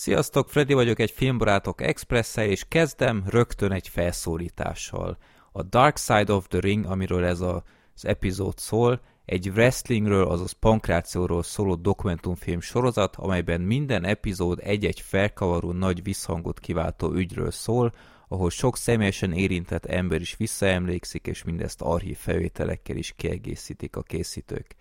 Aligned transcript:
Sziasztok, 0.00 0.48
Freddy 0.48 0.72
vagyok 0.72 0.98
egy 0.98 1.10
Filmbarátok 1.10 1.80
express 1.80 2.36
és 2.36 2.64
kezdem 2.68 3.24
rögtön 3.26 3.72
egy 3.72 3.88
felszólítással. 3.88 5.18
A 5.52 5.62
Dark 5.62 5.98
Side 5.98 6.32
of 6.32 6.48
the 6.48 6.60
Ring, 6.60 6.84
amiről 6.84 7.24
ez 7.24 7.40
a, 7.40 7.62
az 7.94 8.04
epizód 8.04 8.58
szól, 8.58 9.00
egy 9.24 9.48
wrestlingről, 9.48 10.26
azaz 10.26 10.52
pankrációról 10.52 11.42
szóló 11.42 11.74
dokumentumfilm 11.74 12.60
sorozat, 12.60 13.16
amelyben 13.16 13.60
minden 13.60 14.04
epizód 14.04 14.58
egy-egy 14.62 15.00
felkavaró 15.00 15.72
nagy 15.72 16.02
visszhangot 16.02 16.60
kiváltó 16.60 17.12
ügyről 17.12 17.50
szól, 17.50 17.92
ahol 18.28 18.50
sok 18.50 18.76
személyesen 18.76 19.32
érintett 19.32 19.86
ember 19.86 20.20
is 20.20 20.36
visszaemlékszik, 20.36 21.26
és 21.26 21.44
mindezt 21.44 21.82
archív 21.82 22.16
felvételekkel 22.16 22.96
is 22.96 23.12
kiegészítik 23.16 23.96
a 23.96 24.02
készítők. 24.02 24.76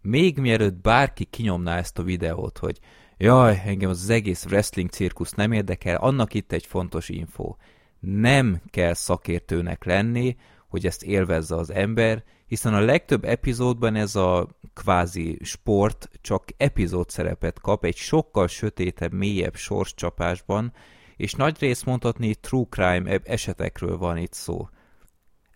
Még 0.00 0.38
mielőtt 0.38 0.74
bárki 0.74 1.24
kinyomná 1.24 1.76
ezt 1.76 1.98
a 1.98 2.02
videót, 2.02 2.58
hogy 2.58 2.78
jaj, 3.18 3.62
engem 3.64 3.90
az 3.90 4.10
egész 4.10 4.44
wrestling 4.44 4.90
cirkusz 4.90 5.32
nem 5.32 5.52
érdekel, 5.52 5.96
annak 5.96 6.34
itt 6.34 6.52
egy 6.52 6.66
fontos 6.66 7.08
info. 7.08 7.54
Nem 8.00 8.60
kell 8.70 8.94
szakértőnek 8.94 9.84
lenni, 9.84 10.36
hogy 10.68 10.86
ezt 10.86 11.02
élvezze 11.02 11.54
az 11.54 11.70
ember, 11.70 12.24
hiszen 12.46 12.74
a 12.74 12.80
legtöbb 12.80 13.24
epizódban 13.24 13.94
ez 13.94 14.16
a 14.16 14.48
kvázi 14.74 15.38
sport 15.42 16.10
csak 16.20 16.44
epizód 16.56 17.10
szerepet 17.10 17.60
kap 17.60 17.84
egy 17.84 17.96
sokkal 17.96 18.46
sötétebb, 18.48 19.12
mélyebb 19.12 19.54
sorscsapásban, 19.54 20.72
és 21.16 21.34
nagy 21.34 21.56
rész 21.58 21.82
mondhatni 21.82 22.34
true 22.34 22.66
crime 22.70 23.20
esetekről 23.24 23.98
van 23.98 24.16
itt 24.16 24.32
szó. 24.32 24.68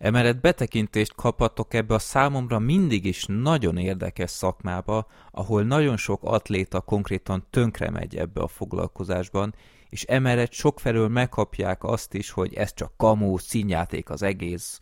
Emellett 0.01 0.41
betekintést 0.41 1.15
kaphatok 1.15 1.73
ebbe 1.73 1.93
a 1.93 1.99
számomra 1.99 2.59
mindig 2.59 3.05
is 3.05 3.25
nagyon 3.27 3.77
érdekes 3.77 4.29
szakmába, 4.29 5.07
ahol 5.31 5.63
nagyon 5.63 5.97
sok 5.97 6.23
atléta 6.23 6.81
konkrétan 6.81 7.45
tönkre 7.49 7.89
megy 7.89 8.15
ebbe 8.15 8.41
a 8.41 8.47
foglalkozásban, 8.47 9.55
és 9.89 10.03
emellett 10.03 10.51
sokfelől 10.51 11.07
megkapják 11.07 11.83
azt 11.83 12.13
is, 12.13 12.29
hogy 12.29 12.53
ez 12.53 12.73
csak 12.73 12.93
kamó, 12.97 13.37
színjáték 13.37 14.09
az 14.09 14.21
egész. 14.21 14.79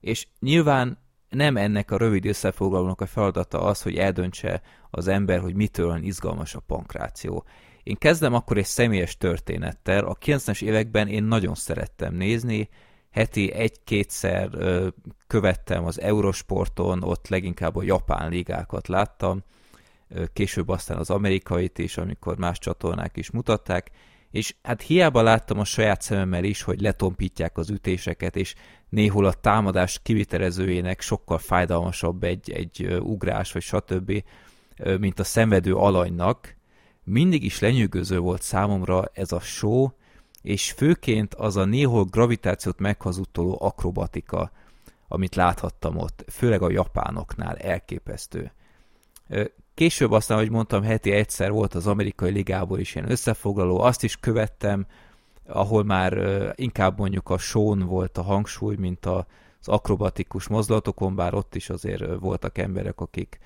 És 0.00 0.26
nyilván 0.40 0.98
nem 1.28 1.56
ennek 1.56 1.90
a 1.90 1.96
rövid 1.96 2.26
összefoglalónak 2.26 3.00
a 3.00 3.06
feladata 3.06 3.62
az, 3.62 3.82
hogy 3.82 3.96
eldöntse 3.96 4.62
az 4.90 5.08
ember, 5.08 5.40
hogy 5.40 5.54
mitől 5.54 6.02
izgalmas 6.02 6.54
a 6.54 6.60
pankráció. 6.60 7.44
Én 7.82 7.96
kezdem 7.96 8.34
akkor 8.34 8.58
egy 8.58 8.64
személyes 8.64 9.16
történettel. 9.16 10.04
A 10.04 10.14
90-es 10.14 10.62
években 10.62 11.08
én 11.08 11.24
nagyon 11.24 11.54
szerettem 11.54 12.14
nézni, 12.14 12.68
heti 13.10 13.52
egy-kétszer 13.52 14.50
követtem 15.26 15.84
az 15.84 16.00
Eurosporton, 16.00 17.02
ott 17.02 17.28
leginkább 17.28 17.76
a 17.76 17.82
japán 17.82 18.30
ligákat 18.30 18.88
láttam, 18.88 19.42
később 20.32 20.68
aztán 20.68 20.96
az 20.96 21.10
amerikait 21.10 21.78
is, 21.78 21.96
amikor 21.96 22.38
más 22.38 22.58
csatornák 22.58 23.16
is 23.16 23.30
mutatták, 23.30 23.90
és 24.30 24.54
hát 24.62 24.82
hiába 24.82 25.22
láttam 25.22 25.58
a 25.58 25.64
saját 25.64 26.02
szememmel 26.02 26.44
is, 26.44 26.62
hogy 26.62 26.80
letompítják 26.80 27.58
az 27.58 27.70
ütéseket, 27.70 28.36
és 28.36 28.54
néhol 28.88 29.24
a 29.24 29.32
támadás 29.32 30.00
kivitelezőjének 30.02 31.00
sokkal 31.00 31.38
fájdalmasabb 31.38 32.24
egy, 32.24 32.50
egy 32.50 32.98
ugrás, 33.00 33.52
vagy 33.52 33.62
stb., 33.62 34.24
mint 34.98 35.18
a 35.18 35.24
szenvedő 35.24 35.74
alanynak, 35.74 36.56
mindig 37.04 37.44
is 37.44 37.58
lenyűgöző 37.58 38.18
volt 38.18 38.42
számomra 38.42 39.04
ez 39.12 39.32
a 39.32 39.40
show, 39.40 39.88
és 40.42 40.70
főként 40.70 41.34
az 41.34 41.56
a 41.56 41.64
néhol 41.64 42.04
gravitációt 42.04 42.78
meghazudtoló 42.78 43.58
akrobatika, 43.60 44.50
amit 45.08 45.34
láthattam 45.34 45.96
ott, 45.96 46.24
főleg 46.28 46.62
a 46.62 46.70
japánoknál 46.70 47.56
elképesztő. 47.56 48.52
Később 49.74 50.10
aztán, 50.10 50.36
ahogy 50.36 50.50
mondtam, 50.50 50.82
heti 50.82 51.10
egyszer 51.10 51.50
volt 51.50 51.74
az 51.74 51.86
amerikai 51.86 52.30
ligából 52.30 52.78
is 52.78 52.94
ilyen 52.94 53.10
összefoglaló, 53.10 53.80
azt 53.80 54.02
is 54.02 54.16
követtem, 54.16 54.86
ahol 55.46 55.84
már 55.84 56.12
inkább 56.54 56.98
mondjuk 56.98 57.30
a 57.30 57.38
són 57.38 57.78
volt 57.78 58.18
a 58.18 58.22
hangsúly, 58.22 58.76
mint 58.76 59.06
az 59.06 59.24
akrobatikus 59.64 60.48
mozdulatokon, 60.48 61.14
bár 61.14 61.34
ott 61.34 61.54
is 61.54 61.70
azért 61.70 62.18
voltak 62.18 62.58
emberek, 62.58 63.00
akik, 63.00 63.38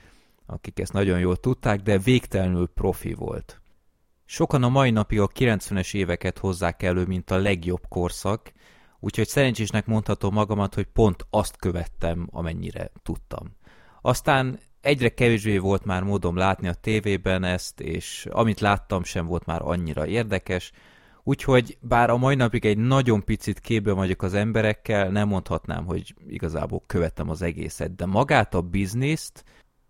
akik 0.47 0.79
ezt 0.79 0.93
nagyon 0.93 1.19
jól 1.19 1.37
tudták, 1.37 1.81
de 1.81 1.99
végtelenül 1.99 2.69
profi 2.69 3.15
volt. 3.15 3.61
Sokan 4.25 4.63
a 4.63 4.69
mai 4.69 4.91
napig 4.91 5.21
a 5.21 5.29
90-es 5.29 5.95
éveket 5.95 6.39
hozzák 6.39 6.83
elő, 6.83 7.05
mint 7.05 7.31
a 7.31 7.37
legjobb 7.37 7.89
korszak, 7.89 8.53
úgyhogy 9.01 9.29
szerencsésnek 9.29 9.87
mondhatom 9.87 10.35
magamat, 10.35 10.75
hogy 10.75 10.85
pont 10.85 11.27
azt 11.31 11.57
követtem, 11.57 12.29
amennyire 12.31 12.91
tudtam. 13.03 13.57
Aztán 14.03 14.59
egyre 14.81 15.09
kevésbé 15.09 15.59
volt 15.59 15.85
már 15.85 16.03
módom 16.03 16.37
látni 16.37 16.69
a 16.69 16.75
tévében 16.75 17.45
ezt, 17.45 17.81
és 17.81 18.27
amit 18.31 18.61
láttam 18.61 19.05
sem 19.05 19.27
volt 19.27 19.47
már 19.47 19.63
annyira 19.63 20.07
érdekes, 20.07 20.73
úgyhogy 21.23 21.79
bár 21.81 22.11
a 22.11 22.17
mai 22.17 22.35
napig 22.35 22.65
egy 22.65 22.79
nagyon 22.79 23.25
picit 23.25 23.61
képben 23.61 23.95
vagyok 23.95 24.23
az 24.23 24.35
emberekkel, 24.35 25.09
nem 25.09 25.29
mondhatnám, 25.29 25.85
hogy 25.85 26.15
igazából 26.29 26.83
követtem 26.87 27.31
az 27.31 27.43
egészet, 27.43 27.95
de 27.95 28.07
magát 28.07 28.55
a 28.55 28.61
bizniszt 28.61 29.45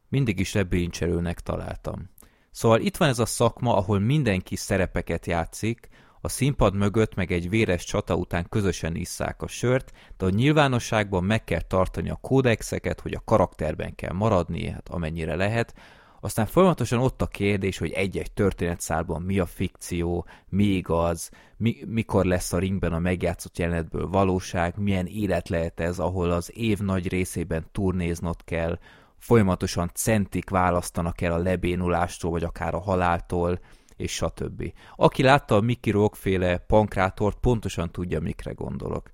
mindig 0.08 0.40
is 0.40 0.54
ebbéncserőnek 0.54 1.40
találtam. 1.40 2.10
Szóval 2.54 2.80
itt 2.80 2.96
van 2.96 3.08
ez 3.08 3.18
a 3.18 3.26
szakma, 3.26 3.76
ahol 3.76 3.98
mindenki 3.98 4.56
szerepeket 4.56 5.26
játszik, 5.26 5.88
a 6.20 6.28
színpad 6.28 6.74
mögött 6.74 7.14
meg 7.14 7.32
egy 7.32 7.48
véres 7.48 7.84
csata 7.84 8.14
után 8.14 8.46
közösen 8.48 8.94
isszák 8.94 9.42
a 9.42 9.46
sört, 9.46 9.92
de 10.16 10.24
a 10.24 10.30
nyilvánosságban 10.30 11.24
meg 11.24 11.44
kell 11.44 11.60
tartani 11.60 12.10
a 12.10 12.18
kódexeket, 12.20 13.00
hogy 13.00 13.14
a 13.14 13.22
karakterben 13.24 13.94
kell 13.94 14.12
maradni, 14.12 14.68
hát 14.68 14.88
amennyire 14.88 15.34
lehet, 15.34 15.74
aztán 16.20 16.46
folyamatosan 16.46 16.98
ott 16.98 17.22
a 17.22 17.26
kérdés, 17.26 17.78
hogy 17.78 17.90
egy-egy 17.90 18.32
történetszálban 18.32 19.22
mi 19.22 19.38
a 19.38 19.46
fikció, 19.46 20.26
mi 20.48 20.64
igaz, 20.64 21.30
mi, 21.56 21.76
mikor 21.86 22.24
lesz 22.24 22.52
a 22.52 22.58
ringben 22.58 22.92
a 22.92 22.98
megjátszott 22.98 23.58
jelenetből 23.58 24.08
valóság, 24.08 24.78
milyen 24.78 25.06
élet 25.06 25.48
lehet 25.48 25.80
ez, 25.80 25.98
ahol 25.98 26.30
az 26.30 26.50
év 26.56 26.78
nagy 26.78 27.08
részében 27.08 27.66
turnéznod 27.72 28.44
kell, 28.44 28.78
folyamatosan 29.24 29.90
centik 29.94 30.50
választanak 30.50 31.20
el 31.20 31.32
a 31.32 31.38
lebénulástól, 31.38 32.30
vagy 32.30 32.44
akár 32.44 32.74
a 32.74 32.80
haláltól, 32.80 33.60
és 33.96 34.12
stb. 34.12 34.72
Aki 34.96 35.22
látta 35.22 35.54
a 35.54 35.60
Mickey 35.60 35.92
Rock 35.92 36.18
pankrátort, 36.66 37.38
pontosan 37.38 37.90
tudja, 37.90 38.20
mikre 38.20 38.52
gondolok. 38.52 39.10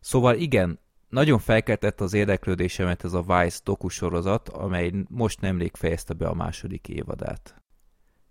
Szóval 0.00 0.34
igen, 0.34 0.78
nagyon 1.08 1.38
felkeltett 1.38 2.00
az 2.00 2.12
érdeklődésemet 2.12 3.04
ez 3.04 3.12
a 3.12 3.22
Vice 3.22 3.60
dokusorozat, 3.64 4.48
amely 4.48 4.92
most 5.08 5.40
nemrég 5.40 5.74
fejezte 5.74 6.14
be 6.14 6.26
a 6.26 6.34
második 6.34 6.88
évadát. 6.88 7.54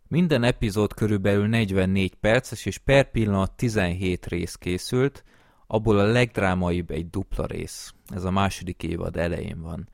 Minden 0.07 0.43
epizód 0.43 0.93
körülbelül 0.93 1.47
44 1.47 2.15
perces, 2.15 2.65
és 2.65 2.77
per 2.77 3.11
pillanat 3.11 3.55
17 3.55 4.25
rész 4.25 4.55
készült, 4.55 5.23
abból 5.67 5.99
a 5.99 6.03
legdrámaibb 6.03 6.91
egy 6.91 7.09
dupla 7.09 7.45
rész. 7.45 7.93
Ez 8.07 8.23
a 8.23 8.31
második 8.31 8.83
évad 8.83 9.17
elején 9.17 9.61
van. 9.61 9.89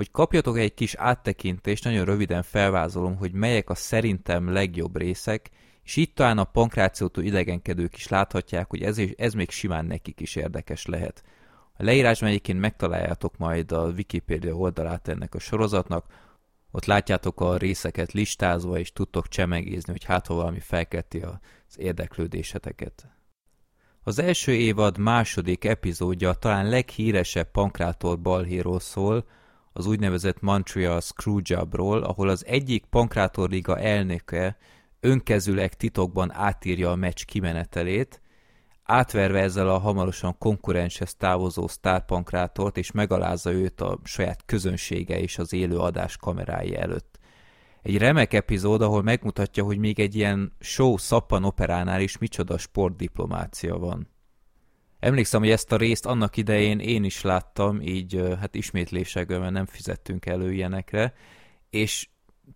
Hogy 0.00 0.10
kapjatok 0.10 0.58
egy 0.58 0.74
kis 0.74 0.94
áttekintést, 0.94 1.84
nagyon 1.84 2.04
röviden 2.04 2.42
felvázolom, 2.42 3.16
hogy 3.16 3.32
melyek 3.32 3.70
a 3.70 3.74
szerintem 3.74 4.52
legjobb 4.52 4.96
részek, 4.96 5.50
és 5.82 5.96
itt 5.96 6.14
talán 6.14 6.38
a 6.38 6.44
pankrációtól 6.44 7.24
idegenkedők 7.24 7.96
is 7.96 8.08
láthatják, 8.08 8.70
hogy 8.70 8.82
ez, 8.82 9.00
ez 9.16 9.32
még 9.32 9.50
simán 9.50 9.84
nekik 9.84 10.20
is 10.20 10.36
érdekes 10.36 10.86
lehet. 10.86 11.22
A 11.72 11.82
leírásban 11.82 12.28
egyébként 12.28 12.60
megtaláljátok 12.60 13.36
majd 13.36 13.72
a 13.72 13.86
Wikipedia 13.86 14.54
oldalát 14.54 15.08
ennek 15.08 15.34
a 15.34 15.38
sorozatnak, 15.38 16.06
ott 16.70 16.84
látjátok 16.84 17.40
a 17.40 17.56
részeket 17.56 18.12
listázva, 18.12 18.78
és 18.78 18.92
tudtok 18.92 19.28
csemegézni, 19.28 19.92
hogy 19.92 20.04
hát 20.04 20.26
ha 20.26 20.34
valami 20.34 20.60
felkelti 20.60 21.20
az 21.20 21.78
érdeklődéseteket. 21.78 23.08
Az 24.02 24.18
első 24.18 24.52
évad 24.52 24.98
második 24.98 25.64
epizódja 25.64 26.32
talán 26.32 26.68
leghíresebb 26.68 27.50
pankrátor 27.50 28.20
balhéról 28.20 28.80
szól, 28.80 29.24
az 29.72 29.86
úgynevezett 29.86 30.40
Montreal 30.40 31.00
Screwjobról, 31.00 32.02
ahol 32.02 32.28
az 32.28 32.46
egyik 32.46 32.84
pankrátorliga 32.84 33.78
elnöke 33.78 34.56
önkezüleg 35.00 35.74
titokban 35.74 36.32
átírja 36.32 36.90
a 36.90 36.96
meccs 36.96 37.24
kimenetelét, 37.24 38.20
átverve 38.82 39.40
ezzel 39.40 39.68
a 39.68 39.78
hamarosan 39.78 40.38
konkurenshez 40.38 41.14
távozó 41.14 41.68
sztárpankrátort, 41.68 42.76
és 42.76 42.90
megalázza 42.90 43.52
őt 43.52 43.80
a 43.80 43.98
saját 44.04 44.42
közönsége 44.46 45.20
és 45.20 45.38
az 45.38 45.52
élő 45.52 45.76
adás 45.78 46.16
kamerái 46.16 46.76
előtt. 46.76 47.18
Egy 47.82 47.98
remek 47.98 48.32
epizód, 48.32 48.82
ahol 48.82 49.02
megmutatja, 49.02 49.64
hogy 49.64 49.78
még 49.78 50.00
egy 50.00 50.14
ilyen 50.14 50.52
show 50.58 50.96
szappan 50.96 51.44
operánál 51.44 52.00
is 52.00 52.18
micsoda 52.18 52.58
sportdiplomácia 52.58 53.78
van. 53.78 54.08
Emlékszem, 55.00 55.40
hogy 55.40 55.50
ezt 55.50 55.72
a 55.72 55.76
részt 55.76 56.06
annak 56.06 56.36
idején 56.36 56.78
én 56.78 57.04
is 57.04 57.20
láttam, 57.22 57.80
így 57.80 58.22
hát 58.40 58.54
ismétlésekben, 58.54 59.40
mert 59.40 59.52
nem 59.52 59.66
fizettünk 59.66 60.26
elő 60.26 60.52
ilyenekre, 60.52 61.14
és 61.70 62.08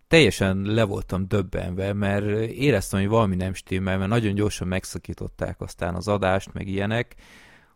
teljesen 0.07 0.61
le 0.61 0.83
voltam 0.83 1.27
döbbenve, 1.27 1.93
mert 1.93 2.25
éreztem, 2.49 2.99
hogy 2.99 3.09
valami 3.09 3.35
nem 3.35 3.53
stimmel, 3.53 3.97
mert 3.97 4.09
nagyon 4.09 4.33
gyorsan 4.33 4.67
megszakították 4.67 5.61
aztán 5.61 5.95
az 5.95 6.07
adást, 6.07 6.53
meg 6.53 6.67
ilyenek, 6.67 7.15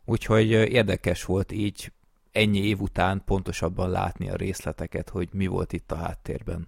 úgyhogy 0.06 0.50
érdekes 0.50 1.25
volt 1.25 1.51
így 1.51 1.92
ennyi 2.31 2.60
év 2.60 2.81
után 2.81 3.22
pontosabban 3.25 3.89
látni 3.89 4.30
a 4.30 4.36
részleteket, 4.36 5.10
hogy 5.10 5.30
mi 5.31 5.48
volt 5.48 5.74
itt 5.74 5.92
a 5.92 5.95
háttérben. 5.95 6.68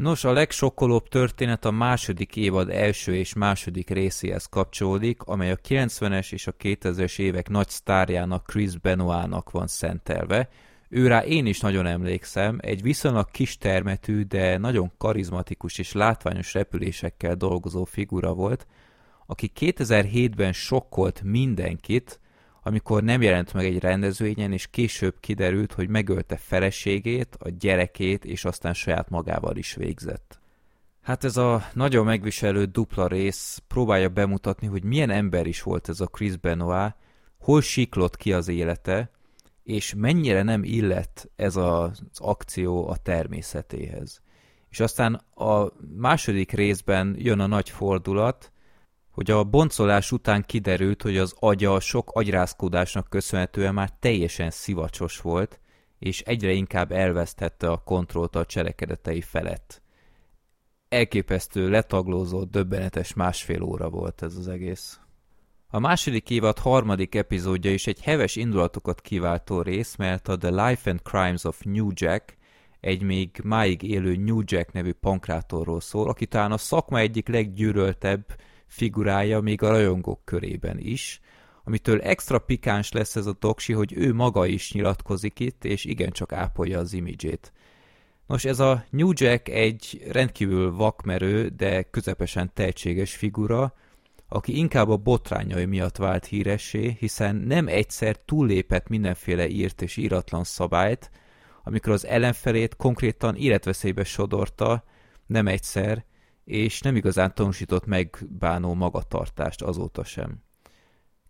Nos, 0.00 0.24
a 0.24 0.32
legsokkolóbb 0.32 1.08
történet 1.08 1.64
a 1.64 1.70
második 1.70 2.36
évad 2.36 2.70
első 2.70 3.14
és 3.14 3.34
második 3.34 3.90
részéhez 3.90 4.46
kapcsolódik, 4.46 5.22
amely 5.22 5.50
a 5.50 5.56
90-es 5.56 6.32
és 6.32 6.46
a 6.46 6.52
2000-es 6.52 7.18
évek 7.18 7.48
nagy 7.48 7.68
sztárjának 7.68 8.46
Chris 8.46 8.78
Benoit-nak 8.78 9.50
van 9.50 9.66
szentelve. 9.66 10.48
Őrá 10.88 11.24
én 11.24 11.46
is 11.46 11.60
nagyon 11.60 11.86
emlékszem, 11.86 12.58
egy 12.62 12.82
viszonylag 12.82 13.30
kis 13.30 13.58
termetű, 13.58 14.22
de 14.22 14.58
nagyon 14.58 14.92
karizmatikus 14.98 15.78
és 15.78 15.92
látványos 15.92 16.54
repülésekkel 16.54 17.34
dolgozó 17.34 17.84
figura 17.84 18.34
volt, 18.34 18.66
aki 19.26 19.52
2007-ben 19.60 20.52
sokkolt 20.52 21.22
mindenkit, 21.22 22.20
amikor 22.62 23.02
nem 23.02 23.22
jelent 23.22 23.52
meg 23.52 23.64
egy 23.64 23.78
rendezvényen, 23.78 24.52
és 24.52 24.66
később 24.66 25.14
kiderült, 25.20 25.72
hogy 25.72 25.88
megölte 25.88 26.36
feleségét, 26.36 27.36
a 27.38 27.48
gyerekét, 27.48 28.24
és 28.24 28.44
aztán 28.44 28.74
saját 28.74 29.08
magával 29.08 29.56
is 29.56 29.74
végzett. 29.74 30.40
Hát 31.00 31.24
ez 31.24 31.36
a 31.36 31.62
nagyon 31.72 32.04
megviselő 32.04 32.64
dupla 32.64 33.06
rész 33.06 33.62
próbálja 33.68 34.08
bemutatni, 34.08 34.66
hogy 34.66 34.84
milyen 34.84 35.10
ember 35.10 35.46
is 35.46 35.62
volt 35.62 35.88
ez 35.88 36.00
a 36.00 36.06
Chris 36.06 36.36
Benoit, 36.36 36.94
hol 37.38 37.60
siklott 37.60 38.16
ki 38.16 38.32
az 38.32 38.48
élete, 38.48 39.10
és 39.62 39.94
mennyire 39.96 40.42
nem 40.42 40.64
illett 40.64 41.30
ez 41.36 41.56
az 41.56 42.02
akció 42.14 42.88
a 42.88 42.96
természetéhez. 42.96 44.20
És 44.70 44.80
aztán 44.80 45.14
a 45.34 45.72
második 45.96 46.52
részben 46.52 47.16
jön 47.18 47.40
a 47.40 47.46
nagy 47.46 47.70
fordulat, 47.70 48.52
hogy 49.10 49.30
a 49.30 49.44
boncolás 49.44 50.12
után 50.12 50.44
kiderült, 50.46 51.02
hogy 51.02 51.16
az 51.16 51.34
agya 51.38 51.80
sok 51.80 52.10
agyrázkódásnak 52.10 53.08
köszönhetően 53.08 53.74
már 53.74 53.90
teljesen 53.98 54.50
szivacsos 54.50 55.20
volt, 55.20 55.60
és 55.98 56.20
egyre 56.20 56.52
inkább 56.52 56.92
elvesztette 56.92 57.70
a 57.70 57.76
kontrollt 57.76 58.36
a 58.36 58.46
cselekedetei 58.46 59.20
felett. 59.20 59.82
Elképesztő, 60.88 61.68
letaglózott, 61.68 62.50
döbbenetes 62.50 63.14
másfél 63.14 63.62
óra 63.62 63.90
volt 63.90 64.22
ez 64.22 64.36
az 64.36 64.48
egész. 64.48 65.00
A 65.68 65.78
második 65.78 66.30
évad 66.30 66.58
harmadik 66.58 67.14
epizódja 67.14 67.72
is 67.72 67.86
egy 67.86 68.00
heves 68.00 68.36
indulatokat 68.36 69.00
kiváltó 69.00 69.62
rész, 69.62 69.96
mert 69.96 70.28
a 70.28 70.36
The 70.36 70.66
Life 70.66 70.90
and 70.90 71.02
Crimes 71.02 71.44
of 71.44 71.60
New 71.62 71.88
Jack, 71.94 72.36
egy 72.80 73.02
még 73.02 73.40
máig 73.44 73.82
élő 73.82 74.16
New 74.16 74.40
Jack 74.44 74.72
nevű 74.72 74.92
pankrátorról 74.92 75.80
szól, 75.80 76.08
aki 76.08 76.26
talán 76.26 76.52
a 76.52 76.58
szakma 76.58 76.98
egyik 76.98 77.28
leggyűröltebb 77.28 78.24
figurája 78.70 79.40
még 79.40 79.62
a 79.62 79.68
rajongók 79.68 80.24
körében 80.24 80.78
is, 80.78 81.20
amitől 81.64 82.00
extra 82.00 82.38
pikáns 82.38 82.92
lesz 82.92 83.16
ez 83.16 83.26
a 83.26 83.36
doksi, 83.40 83.72
hogy 83.72 83.92
ő 83.96 84.14
maga 84.14 84.46
is 84.46 84.72
nyilatkozik 84.72 85.40
itt, 85.40 85.64
és 85.64 85.84
igencsak 85.84 86.32
ápolja 86.32 86.78
az 86.78 86.92
imidzsét. 86.92 87.52
Nos, 88.26 88.44
ez 88.44 88.60
a 88.60 88.84
New 88.90 89.10
Jack 89.14 89.48
egy 89.48 90.06
rendkívül 90.10 90.72
vakmerő, 90.72 91.48
de 91.48 91.82
közepesen 91.82 92.50
tehetséges 92.54 93.16
figura, 93.16 93.74
aki 94.28 94.56
inkább 94.56 94.88
a 94.88 94.96
botrányai 94.96 95.64
miatt 95.64 95.96
vált 95.96 96.26
híressé, 96.26 96.96
hiszen 96.98 97.36
nem 97.36 97.68
egyszer 97.68 98.16
túllépett 98.16 98.88
mindenféle 98.88 99.48
írt 99.48 99.82
és 99.82 99.96
íratlan 99.96 100.44
szabályt, 100.44 101.10
amikor 101.62 101.92
az 101.92 102.06
ellenfelét 102.06 102.76
konkrétan 102.76 103.36
életveszélybe 103.36 104.04
sodorta, 104.04 104.84
nem 105.26 105.46
egyszer, 105.46 106.04
és 106.50 106.80
nem 106.80 106.96
igazán 106.96 107.34
tanúsított 107.34 107.86
megbánó 107.86 108.74
magatartást 108.74 109.62
azóta 109.62 110.04
sem. 110.04 110.42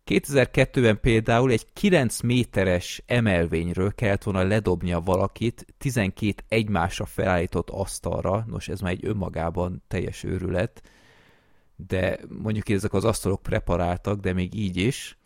2002-ben 0.07 1.01
például 1.01 1.51
egy 1.51 1.73
9 1.73 2.21
méteres 2.21 3.03
emelvényről 3.07 3.95
kellett 3.95 4.23
volna 4.23 4.43
ledobnia 4.43 5.01
valakit 5.01 5.67
12 5.79 6.43
egymásra 6.49 7.05
felállított 7.05 7.71
asztalra, 7.71 8.45
nos 8.49 8.69
ez 8.69 8.81
már 8.81 8.93
egy 8.93 9.07
önmagában 9.07 9.83
teljes 9.89 10.25
őrület, 10.25 10.83
de 11.77 12.19
mondjuk 12.29 12.69
ezek 12.69 12.93
az 12.93 13.05
asztalok 13.05 13.43
preparáltak, 13.43 14.21
de 14.21 14.33
még 14.33 14.55
így 14.55 14.77
is, 14.77 15.19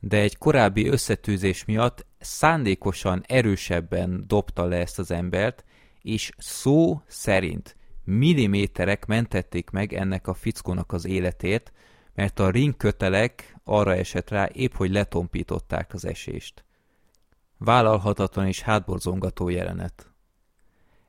de 0.00 0.20
egy 0.20 0.38
korábbi 0.38 0.88
összetűzés 0.88 1.64
miatt 1.64 2.06
szándékosan 2.18 3.24
erősebben 3.26 4.24
dobta 4.26 4.64
le 4.64 4.76
ezt 4.76 4.98
az 4.98 5.10
embert, 5.10 5.64
és 6.02 6.30
szó 6.36 7.02
szerint 7.06 7.77
milliméterek 8.08 9.06
mentették 9.06 9.70
meg 9.70 9.92
ennek 9.92 10.26
a 10.26 10.34
fickónak 10.34 10.92
az 10.92 11.06
életét, 11.06 11.72
mert 12.14 12.38
a 12.38 12.50
ringkötelek 12.50 13.56
arra 13.64 13.94
esett 13.94 14.30
rá, 14.30 14.48
épp 14.52 14.74
hogy 14.74 14.90
letompították 14.90 15.94
az 15.94 16.04
esést. 16.04 16.64
Vállalhatatlan 17.58 18.46
és 18.46 18.60
hátborzongató 18.60 19.48
jelenet. 19.48 20.12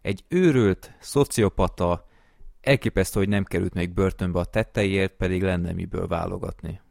Egy 0.01 0.23
őrült, 0.27 0.93
szociopata, 0.99 2.07
elképesztő, 2.61 3.19
hogy 3.19 3.29
nem 3.29 3.43
került 3.43 3.73
még 3.73 3.93
börtönbe 3.93 4.39
a 4.39 4.45
tetteiért, 4.45 5.13
pedig 5.13 5.43
lenne 5.43 5.71
miből 5.71 6.07
válogatni. 6.07 6.81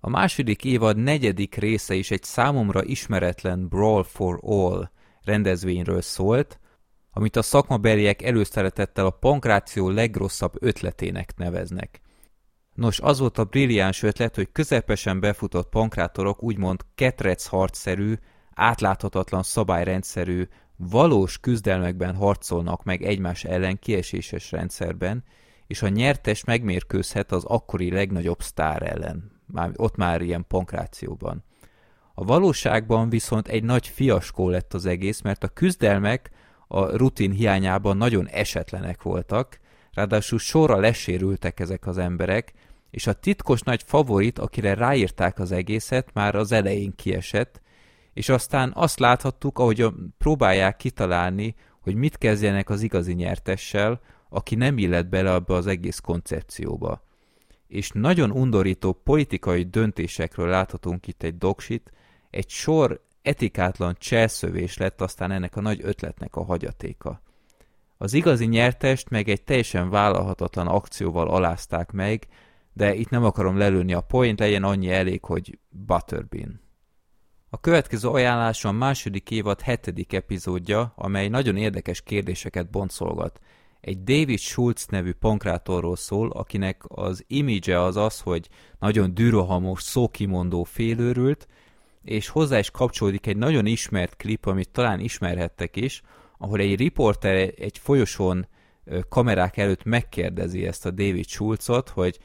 A 0.00 0.08
második 0.08 0.64
évad 0.64 0.96
negyedik 0.96 1.54
része 1.54 1.94
is 1.94 2.10
egy 2.10 2.22
számomra 2.22 2.84
ismeretlen 2.84 3.68
Brawl 3.68 4.02
for 4.02 4.38
All 4.42 4.90
rendezvényről 5.22 6.00
szólt, 6.00 6.60
amit 7.18 7.36
a 7.36 7.42
szakmabeliek 7.42 8.22
előszeretettel 8.22 9.06
a 9.06 9.10
pankráció 9.10 9.88
legrosszabb 9.90 10.62
ötletének 10.62 11.36
neveznek. 11.36 12.00
Nos, 12.74 13.00
az 13.00 13.18
volt 13.18 13.38
a 13.38 13.44
brilliáns 13.44 14.02
ötlet, 14.02 14.34
hogy 14.34 14.52
közepesen 14.52 15.20
befutott 15.20 15.68
pankrátorok 15.68 16.42
úgymond 16.42 16.80
ketrec 16.94 17.46
harcszerű, 17.46 18.14
átláthatatlan 18.54 19.42
szabályrendszerű, 19.42 20.48
valós 20.76 21.38
küzdelmekben 21.38 22.14
harcolnak 22.14 22.84
meg 22.84 23.02
egymás 23.02 23.44
ellen 23.44 23.78
kieséses 23.78 24.50
rendszerben, 24.50 25.24
és 25.66 25.82
a 25.82 25.88
nyertes 25.88 26.44
megmérkőzhet 26.44 27.32
az 27.32 27.44
akkori 27.44 27.90
legnagyobb 27.90 28.42
sztár 28.42 28.82
ellen. 28.82 29.32
Már, 29.46 29.70
ott 29.76 29.96
már 29.96 30.22
ilyen 30.22 30.44
pankrációban. 30.48 31.44
A 32.14 32.24
valóságban 32.24 33.08
viszont 33.08 33.48
egy 33.48 33.64
nagy 33.64 33.86
fiaskó 33.86 34.48
lett 34.48 34.74
az 34.74 34.86
egész, 34.86 35.20
mert 35.20 35.44
a 35.44 35.48
küzdelmek 35.48 36.30
a 36.68 36.96
rutin 36.96 37.32
hiányában 37.32 37.96
nagyon 37.96 38.28
esetlenek 38.28 39.02
voltak, 39.02 39.60
ráadásul 39.92 40.38
sorra 40.38 40.76
lesérültek 40.76 41.60
ezek 41.60 41.86
az 41.86 41.98
emberek, 41.98 42.52
és 42.90 43.06
a 43.06 43.12
titkos 43.12 43.60
nagy 43.60 43.82
favorit, 43.86 44.38
akire 44.38 44.74
ráírták 44.74 45.38
az 45.38 45.52
egészet, 45.52 46.10
már 46.14 46.34
az 46.34 46.52
elején 46.52 46.92
kiesett, 46.96 47.60
és 48.12 48.28
aztán 48.28 48.72
azt 48.74 48.98
láthattuk, 48.98 49.58
ahogy 49.58 49.86
próbálják 50.18 50.76
kitalálni, 50.76 51.54
hogy 51.80 51.94
mit 51.94 52.18
kezdjenek 52.18 52.70
az 52.70 52.82
igazi 52.82 53.12
nyertessel, 53.12 54.00
aki 54.28 54.54
nem 54.54 54.78
illet 54.78 55.08
bele 55.08 55.34
abba 55.34 55.56
az 55.56 55.66
egész 55.66 55.98
koncepcióba. 55.98 57.06
És 57.66 57.90
nagyon 57.90 58.30
undorító 58.30 58.92
politikai 58.92 59.62
döntésekről 59.62 60.48
láthatunk 60.48 61.06
itt 61.06 61.22
egy 61.22 61.38
doksit, 61.38 61.92
egy 62.30 62.48
sor 62.48 63.06
etikátlan 63.28 63.96
cselszövés 63.98 64.76
lett 64.76 65.00
aztán 65.00 65.30
ennek 65.30 65.56
a 65.56 65.60
nagy 65.60 65.80
ötletnek 65.82 66.36
a 66.36 66.44
hagyatéka. 66.44 67.22
Az 67.96 68.12
igazi 68.12 68.46
nyertest 68.46 69.10
meg 69.10 69.28
egy 69.28 69.42
teljesen 69.42 69.90
vállalhatatlan 69.90 70.66
akcióval 70.66 71.28
alázták 71.28 71.92
meg, 71.92 72.26
de 72.72 72.94
itt 72.94 73.10
nem 73.10 73.24
akarom 73.24 73.56
lelőni 73.56 73.92
a 73.92 74.00
point, 74.00 74.38
legyen 74.38 74.64
annyi 74.64 74.90
elég, 74.90 75.24
hogy 75.24 75.58
Butterbean. 75.68 76.60
A 77.50 77.60
következő 77.60 78.08
ajánlás 78.08 78.64
a 78.64 78.72
második 78.72 79.30
évad 79.30 79.60
hetedik 79.60 80.12
epizódja, 80.12 80.92
amely 80.96 81.28
nagyon 81.28 81.56
érdekes 81.56 82.02
kérdéseket 82.02 82.70
boncolgat. 82.70 83.40
Egy 83.80 84.02
David 84.02 84.38
Schultz 84.38 84.86
nevű 84.86 85.12
pankrátorról 85.12 85.96
szól, 85.96 86.30
akinek 86.30 86.82
az 86.88 87.24
image 87.26 87.80
az 87.80 87.96
az, 87.96 88.20
hogy 88.20 88.48
nagyon 88.78 89.14
dürohamos, 89.14 89.82
szókimondó 89.82 90.64
félőrült, 90.64 91.48
és 92.08 92.28
hozzá 92.28 92.58
is 92.58 92.70
kapcsolódik 92.70 93.26
egy 93.26 93.36
nagyon 93.36 93.66
ismert 93.66 94.16
klip, 94.16 94.46
amit 94.46 94.70
talán 94.70 95.00
ismerhettek 95.00 95.76
is, 95.76 96.02
ahol 96.38 96.60
egy 96.60 96.76
riporter 96.76 97.34
egy 97.36 97.78
folyosón 97.78 98.48
kamerák 99.08 99.56
előtt 99.56 99.84
megkérdezi 99.84 100.66
ezt 100.66 100.86
a 100.86 100.90
David 100.90 101.26
Schulzot, 101.26 101.88
hogy 101.88 102.18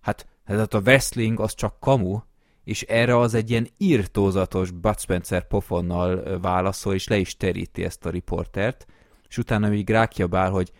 hát, 0.00 0.26
hát 0.44 0.74
a 0.74 0.78
wrestling 0.78 1.40
az 1.40 1.54
csak 1.54 1.80
kamu, 1.80 2.18
és 2.64 2.82
erre 2.82 3.18
az 3.18 3.34
egy 3.34 3.50
ilyen 3.50 3.68
írtózatos 3.78 4.70
Bud 4.70 5.00
Spencer 5.00 5.46
pofonnal 5.46 6.40
válaszol, 6.40 6.94
és 6.94 7.08
le 7.08 7.16
is 7.16 7.36
teríti 7.36 7.84
ezt 7.84 8.06
a 8.06 8.10
riportert, 8.10 8.86
és 9.28 9.38
utána 9.38 9.68
még 9.68 9.90
rákiabál, 9.90 10.50
hogy 10.50 10.72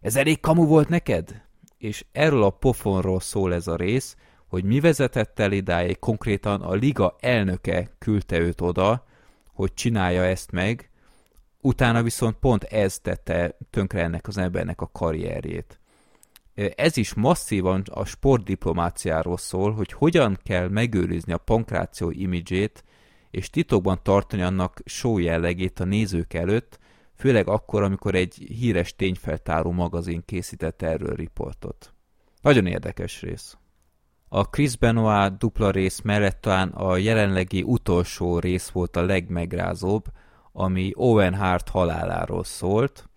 ez 0.00 0.16
elég 0.16 0.40
kamu 0.40 0.66
volt 0.66 0.88
neked? 0.88 1.42
És 1.78 2.04
erről 2.12 2.42
a 2.42 2.50
pofonról 2.50 3.20
szól 3.20 3.54
ez 3.54 3.66
a 3.66 3.76
rész, 3.76 4.16
hogy 4.48 4.64
mi 4.64 4.80
vezetett 4.80 5.38
el 5.38 5.52
idáig, 5.52 5.98
konkrétan 5.98 6.60
a 6.62 6.74
liga 6.74 7.16
elnöke 7.20 7.90
küldte 7.98 8.38
őt 8.38 8.60
oda, 8.60 9.04
hogy 9.52 9.74
csinálja 9.74 10.24
ezt 10.24 10.50
meg, 10.50 10.90
utána 11.60 12.02
viszont 12.02 12.36
pont 12.36 12.64
ez 12.64 12.98
tette 12.98 13.56
tönkre 13.70 14.02
ennek 14.02 14.26
az 14.26 14.38
embernek 14.38 14.80
a 14.80 14.90
karrierjét. 14.92 15.80
Ez 16.54 16.96
is 16.96 17.14
masszívan 17.14 17.82
a 17.90 18.04
sportdiplomáciáról 18.04 19.36
szól, 19.36 19.72
hogy 19.72 19.92
hogyan 19.92 20.38
kell 20.42 20.68
megőrizni 20.68 21.32
a 21.32 21.38
pankráció 21.38 22.10
imidzsét, 22.10 22.84
és 23.30 23.50
titokban 23.50 24.00
tartani 24.02 24.42
annak 24.42 24.80
show 24.84 25.18
jellegét 25.18 25.80
a 25.80 25.84
nézők 25.84 26.34
előtt, 26.34 26.78
főleg 27.14 27.48
akkor, 27.48 27.82
amikor 27.82 28.14
egy 28.14 28.34
híres 28.34 28.96
tényfeltáró 28.96 29.70
magazin 29.70 30.22
készített 30.24 30.82
erről 30.82 31.14
riportot. 31.14 31.92
Nagyon 32.40 32.66
érdekes 32.66 33.22
rész. 33.22 33.56
A 34.28 34.44
Chris 34.44 34.76
Benoit 34.76 35.36
dupla 35.36 35.70
rész 35.70 36.00
mellett 36.00 36.40
talán 36.40 36.68
a 36.68 36.96
jelenlegi 36.96 37.62
utolsó 37.62 38.38
rész 38.38 38.68
volt 38.68 38.96
a 38.96 39.04
legmegrázóbb, 39.04 40.04
ami 40.52 40.92
Owen 40.94 41.34
Hart 41.34 41.68
haláláról 41.68 42.44
szólt. 42.44 43.08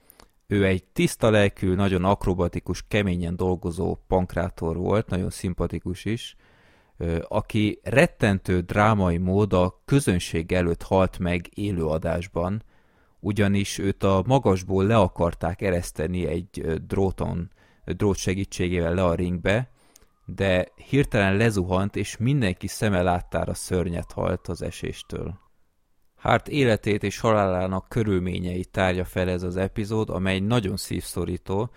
Ő 0.48 0.66
egy 0.66 0.84
tiszta 0.84 1.30
lelkű, 1.30 1.74
nagyon 1.76 2.04
akrobatikus, 2.04 2.84
keményen 2.88 3.36
dolgozó 3.36 3.98
pankrátor 4.08 4.78
volt, 4.78 5.10
nagyon 5.10 5.30
szimpatikus 5.30 6.06
is, 6.06 6.36
aki 7.28 7.80
rettentő 7.84 8.60
drámai 8.60 9.18
mód 9.18 9.54
a 9.54 9.82
közönség 9.86 10.52
előtt 10.52 10.82
halt 10.82 11.20
meg 11.20 11.50
élőadásban, 11.54 12.64
ugyanis 13.20 13.78
őt 13.78 14.04
a 14.04 14.24
magasból 14.26 14.86
le 14.86 14.98
akarták 14.98 15.62
ereszteni 15.62 16.26
egy 16.28 16.82
dróton, 16.88 17.52
drót 17.86 18.18
segítségével 18.18 18.94
le 18.94 19.06
a 19.06 19.16
ringbe, 19.16 19.72
de 20.36 20.68
hirtelen 20.90 21.36
lezuhant, 21.38 21.96
és 21.96 22.18
mindenki 22.18 22.68
szeme 22.68 23.02
láttára 23.02 23.54
szörnyet 23.54 24.12
halt 24.12 24.48
az 24.48 24.62
eséstől. 24.62 25.40
Hart 26.16 26.48
életét 26.48 27.04
és 27.04 27.20
halálának 27.20 27.90
körülményeit 27.90 28.70
tárja 28.70 29.06
fel 29.06 29.30
ez 29.30 29.44
az 29.44 29.58
epizód, 29.58 30.10
amely 30.10 30.40
nagyon 30.40 30.78
szívszorító. 30.78 31.72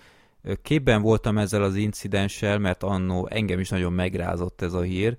Képben 0.63 1.03
voltam 1.03 1.39
ezzel 1.39 1.63
az 1.63 1.75
incidenssel, 1.75 2.59
mert 2.59 2.83
annó 2.83 3.27
engem 3.31 3.59
is 3.59 3.69
nagyon 3.69 3.93
megrázott 3.93 4.63
ez 4.63 4.73
a 4.73 4.81
hír, 4.81 5.17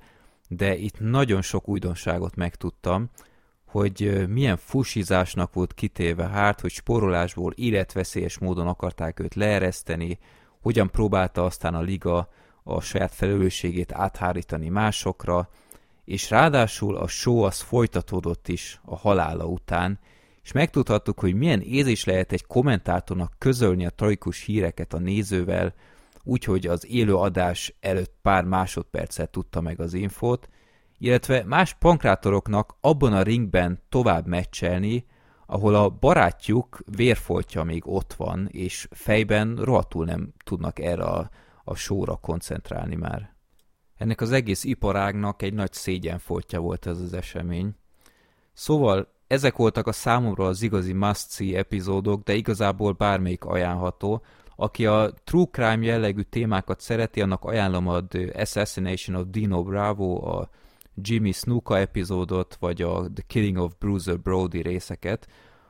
de 0.48 0.75
itt 0.75 1.00
nagyon 1.00 1.42
sok 1.42 1.68
újdonságot 1.68 2.36
megtudtam, 2.36 3.10
hogy 3.65 4.25
milyen 4.30 4.58
fusizásnak 4.58 5.54
volt 5.54 5.74
kitéve 5.74 6.25
Hart, 6.25 6.62
hogy 6.62 6.72
sporolásból 6.72 7.51
életveszélyes 7.51 8.38
módon 8.38 8.68
akarták 8.68 9.20
őt 9.20 9.36
leereszteni, 9.36 10.20
hogyan 10.62 10.89
próbálta 10.89 11.46
aztán 11.46 11.74
a 11.74 11.82
liga 11.82 12.30
a 12.67 12.81
saját 12.81 13.13
felelősségét 13.13 13.93
áthárítani 13.93 14.69
másokra, 14.69 15.50
és 16.05 16.29
ráadásul 16.29 16.95
a 16.95 17.07
show 17.07 17.41
az 17.41 17.60
folytatódott 17.60 18.48
is 18.48 18.79
a 18.86 18.95
halála 18.95 19.45
után, 19.45 20.00
és 20.43 20.51
megtudhattuk, 20.51 21.19
hogy 21.19 21.34
milyen 21.34 21.62
érzés 21.62 22.03
lehet 22.03 22.31
egy 22.31 22.45
kommentátornak 22.45 23.34
közölni 23.38 23.86
a 23.86 23.89
tragikus 23.89 24.43
híreket 24.43 24.93
a 24.93 25.00
nézővel, 25.00 25.74
úgyhogy 26.24 26.67
az 26.67 26.88
élő 26.88 27.15
adás 27.15 27.75
előtt 27.79 28.13
pár 28.22 28.43
másodpercet 28.43 29.29
tudta 29.29 29.62
meg 29.62 29.79
az 29.79 29.93
infót, 29.93 30.50
illetve 30.98 31.43
más 31.43 31.74
pankrátoroknak 31.74 32.75
abban 32.81 33.13
a 33.13 33.22
ringben 33.22 33.81
tovább 33.89 34.27
meccselni, 34.27 35.05
ahol 35.45 35.75
a 35.75 35.89
barátjuk 35.89 36.79
vérfoltja 36.95 37.63
még 37.63 37.88
ott 37.88 38.13
van, 38.13 38.48
és 38.51 38.88
fejben 38.91 39.55
rohadtul 39.55 40.05
nem 40.05 40.34
tudnak 40.43 40.79
erre 40.79 41.03
a, 41.03 41.29
a 41.65 41.75
sóra 41.75 42.15
koncentrálni 42.15 42.95
már. 42.95 43.36
Ennek 43.98 44.22
az 44.22 44.31
egész 44.31 44.63
iparágnak 44.63 45.41
egy 45.41 45.53
nagy 45.53 45.74
szégyenfoltja 45.74 46.60
volt 46.60 46.86
ez 46.86 47.00
az 47.00 47.13
esemény. 47.13 47.75
Szóval 48.53 49.13
ezek 49.27 49.55
voltak 49.55 49.88
a 49.88 49.91
számomra 49.91 50.45
az 50.45 50.62
igazi 50.62 50.93
must 50.93 51.41
epizódok, 51.53 52.24
de 52.24 52.34
igazából 52.34 52.91
bármelyik 52.91 53.45
ajánlható. 53.45 54.22
Aki 54.55 54.86
a 54.86 55.13
true 55.24 55.45
crime 55.51 55.86
jellegű 55.86 56.22
témákat 56.22 56.79
szereti, 56.79 57.22
annak 57.22 57.43
ajánlom 57.43 57.88
a 57.88 58.07
The 58.07 58.41
Assassination 58.41 59.15
of 59.15 59.25
Dino 59.29 59.63
Bravo, 59.63 60.38
a 60.38 60.50
Jimmy 60.95 61.31
Snuka 61.31 61.77
epizódot, 61.77 62.55
vagy 62.60 62.81
a 62.81 63.12
The 63.13 63.24
Killing 63.27 63.57
of 63.57 63.74
Bruiser 63.79 64.19
Brody 64.19 64.62
részeket, 64.62 65.27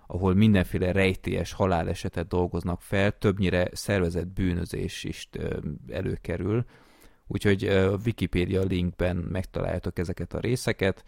ahol 0.08 0.34
mindenféle 0.34 0.92
rejtélyes 0.92 1.52
halálesetet 1.52 2.28
dolgoznak 2.28 2.82
fel, 2.82 3.18
többnyire 3.18 3.70
szervezett 3.72 4.28
bűnözés 4.28 5.04
is 5.04 5.30
előkerül. 5.90 6.66
Úgyhogy 7.28 7.64
a 7.64 7.98
Wikipedia 8.06 8.62
linkben 8.62 9.16
megtaláljátok 9.16 10.00
ezeket 10.00 10.34
a 10.34 10.40
részeket. 10.40 11.04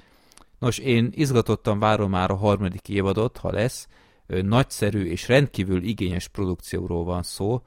Nos, 0.59 0.77
én 0.77 1.09
izgatottan 1.11 1.79
várom 1.79 2.09
már 2.09 2.31
a 2.31 2.35
harmadik 2.35 2.89
évadot, 2.89 3.37
ha 3.37 3.51
lesz. 3.51 3.87
Nagyszerű 4.27 5.05
és 5.05 5.27
rendkívül 5.27 5.83
igényes 5.83 6.27
produkcióról 6.27 7.03
van 7.03 7.23
szó. 7.23 7.61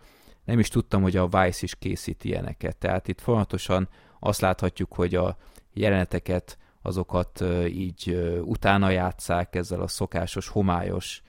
Nem 0.45 0.59
is 0.59 0.69
tudtam, 0.69 1.03
hogy 1.03 1.17
a 1.17 1.27
Vice 1.27 1.61
is 1.61 1.75
készít 1.75 2.25
ilyeneket. 2.25 2.77
Tehát 2.77 3.09
itt 3.09 3.21
folyamatosan 3.21 3.89
azt 4.21 4.41
láthatjuk, 4.41 4.93
hogy 4.93 5.15
a 5.15 5.37
jeleneteket 5.73 6.59
azokat 6.83 7.45
így 7.67 8.33
utána 8.43 8.91
játszák 8.91 9.55
ezzel 9.55 9.81
a 9.81 9.87
szokásos, 9.87 10.49
homályos 10.49 11.23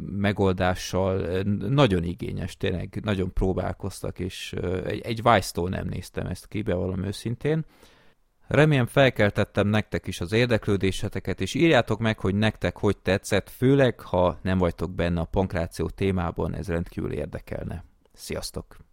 megoldással. 0.00 1.42
Nagyon 1.68 2.04
igényes, 2.04 2.56
tényleg 2.56 3.00
nagyon 3.02 3.32
próbálkoztak, 3.32 4.18
és 4.18 4.52
egy, 4.84 5.00
egy 5.00 5.22
Vice-tól 5.22 5.68
nem 5.68 5.86
néztem 5.86 6.26
ezt 6.26 6.48
ki, 6.48 6.62
bevallom 6.62 7.04
őszintén. 7.04 7.64
Remélem 8.46 8.86
felkeltettem 8.86 9.68
nektek 9.68 10.06
is 10.06 10.20
az 10.20 10.32
érdeklődéseteket, 10.32 11.40
és 11.40 11.54
írjátok 11.54 11.98
meg, 11.98 12.18
hogy 12.18 12.34
nektek 12.34 12.76
hogy 12.76 12.96
tetszett, 12.96 13.50
főleg 13.50 14.00
ha 14.00 14.38
nem 14.42 14.58
vagytok 14.58 14.90
benne 14.94 15.20
a 15.20 15.24
pankráció 15.24 15.88
témában, 15.88 16.54
ez 16.54 16.68
rendkívül 16.68 17.12
érdekelne. 17.12 17.84
Sziasztok! 18.12 18.85